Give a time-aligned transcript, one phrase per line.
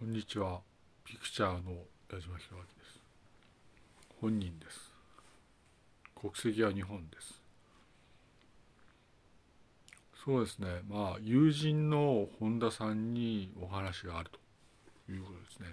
[0.00, 0.60] こんにちは。
[1.04, 1.72] ピクチャーの
[2.10, 3.00] 矢島弘明です。
[4.18, 4.94] 本人です。
[6.18, 7.42] 国籍は日本です。
[10.24, 10.68] そうですね。
[10.88, 14.30] まあ、友人の本田さんにお話がある
[15.06, 15.66] ということですね。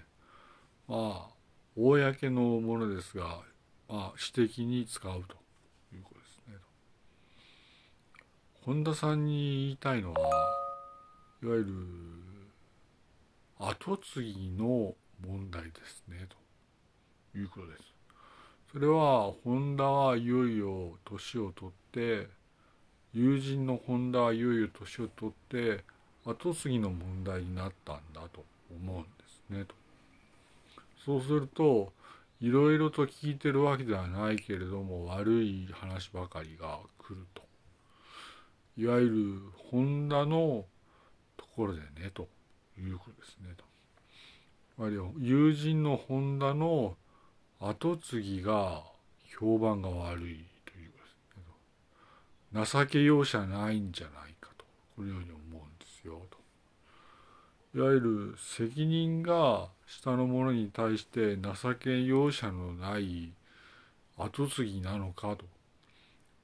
[0.90, 1.34] まあ、
[1.78, 3.44] 公のものですが、
[3.88, 5.38] まあ、私的に使うと
[5.96, 6.56] いうことですね。
[8.66, 10.20] 本田さんに言いたいのは、
[11.42, 12.07] いわゆる
[13.60, 14.94] 後継ぎの
[15.26, 16.28] 問題ですね
[17.34, 17.84] ということです。
[18.72, 22.28] それは本田はいよいよ年を取って
[23.14, 25.84] 友人の本田はいよいよ年を取って
[26.26, 29.74] 後継ぎの問題になったんだと思うんですねと。
[31.04, 31.94] そうすると
[32.42, 37.42] いろいろと聞いてるわけではないけれども悪い話ばかりが来ると。
[38.78, 40.66] いわゆる本田の
[41.36, 42.28] ところでねと。
[42.82, 43.56] いうことですね。
[44.76, 46.96] つまり友人の本田の
[47.60, 48.84] 後継ぎが
[49.40, 50.98] 評判が悪いというこ
[52.54, 52.84] とですね。
[52.86, 56.38] 情け容赦ないんじゃないかとこのように思うんですよと。
[57.76, 63.34] いわゆる責任が下の者に対して情け容赦のない
[64.18, 65.46] 後継ぎなのかと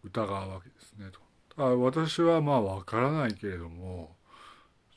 [0.04, 1.20] 疑うわけですねと。
[1.56, 4.16] ただ私はまあわからないけれども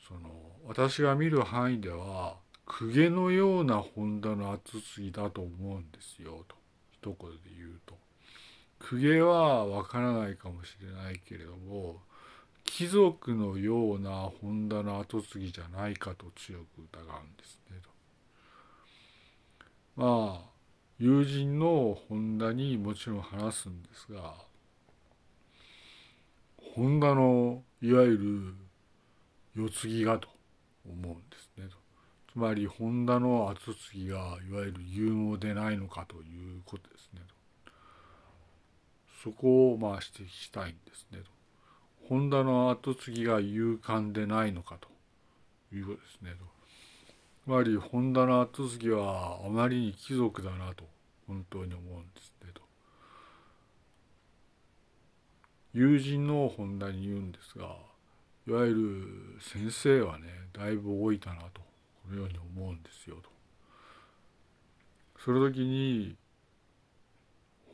[0.07, 6.55] その私が見る範囲では公家のような本田の後継ぎだと思うんですよと
[6.91, 7.95] 一言で言うと。
[8.79, 12.01] 公家はわからないかもしれないけれども
[12.65, 17.89] 貴族のような本田の後継ぎじゃないかと強く疑うんですねと。
[19.95, 20.49] まあ
[20.99, 24.33] 友人の本田にもちろん話すんですが
[26.75, 28.17] 本田のいわゆ
[29.55, 30.36] る世継ぎがと。
[30.91, 31.67] 思うんですね。
[32.31, 37.21] つまりホンダの後継ぎがいわゆる有能でないのかということですね。
[39.23, 41.19] そこをまあ指摘したいんですね。
[42.07, 44.87] ホンダの後継ぎが勇敢でないのかと
[45.75, 46.33] いうことですね。
[47.43, 50.85] つまりホンダの後継ぎはあまりに貴族だなと
[51.27, 52.51] 本当に思うんですね。
[52.53, 52.61] と
[55.73, 57.75] 友人の本田に言うんですが
[58.47, 61.61] いわゆる先生はねだいぶ老いたなと
[62.03, 63.29] このように思うんですよと。
[65.23, 66.15] その時に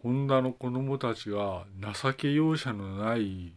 [0.01, 1.65] 本田の子供たちが
[2.01, 3.53] 情け容赦のない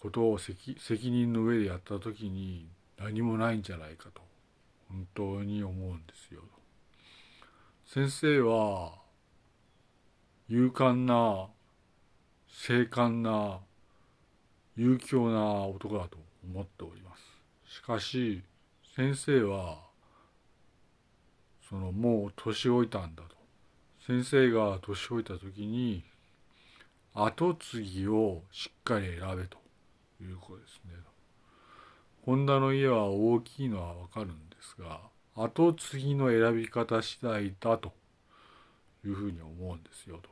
[0.00, 2.68] ことを責任の上でやった時に
[2.98, 4.22] 何もないんじゃないかと
[4.88, 6.46] 本当に思うんですよと。
[7.84, 8.92] 先生は
[10.48, 11.48] 勇敢な
[12.48, 13.58] 精悍な
[14.76, 17.14] 勇強な男だと思っておりま
[17.66, 17.76] す。
[17.76, 18.42] しかし
[18.96, 19.78] 先生は
[21.68, 23.36] そのもう年老いたんだと。
[24.06, 26.04] 先生が年老いた時に
[27.14, 29.58] 後継ぎをしっかり選べと
[30.20, 30.92] いうことですね。
[32.24, 35.00] 本田の家は大きいのはわかるんですが
[35.34, 37.92] 後継ぎの選び方次第だと
[39.04, 40.30] いうふうに思うんですよと。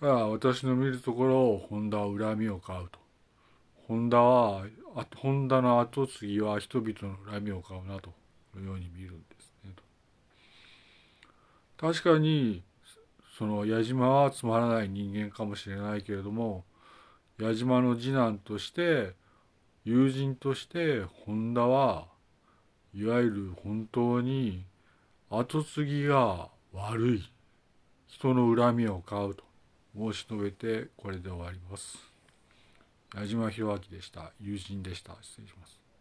[0.00, 3.01] ただ私の見るところ本田は恨みを買うと。
[3.92, 4.64] 本田は
[5.16, 8.08] 本田の後継ぎは人々の恨みを買うなと
[8.56, 9.72] いうように見るんですね
[11.76, 11.92] と。
[11.92, 12.62] 確かに
[13.36, 16.64] その矢島はつまらない人間かもしれないけれども
[17.38, 19.12] 矢島の次男として
[19.84, 22.06] 友人として本田は
[22.94, 24.64] いわゆる本当に
[25.28, 27.30] 後継ぎが悪い
[28.06, 29.44] 人の恨みを買うと
[29.94, 32.11] 申し述べてこれで終わります。
[33.14, 34.32] 矢島弘明でした。
[34.40, 35.16] 友人でした。
[35.20, 35.91] 失礼します。